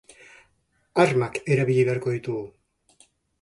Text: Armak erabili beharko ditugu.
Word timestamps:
Armak 1.03 1.37
erabili 1.57 1.85
beharko 1.91 2.15
ditugu. 2.17 2.43